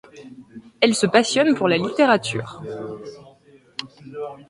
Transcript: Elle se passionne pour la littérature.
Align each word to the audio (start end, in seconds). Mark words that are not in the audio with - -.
Elle 0.79 0.95
se 0.95 1.05
passionne 1.05 1.53
pour 1.53 1.67
la 1.67 1.77
littérature. 1.77 2.63